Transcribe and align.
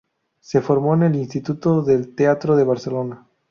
Se 0.39 0.61
formó 0.61 0.95
en 0.95 1.03
el 1.03 1.15
Instituto 1.15 1.83
del 1.83 2.15
Teatro 2.15 2.55
de 2.55 2.63
Barcelona. 2.63 3.27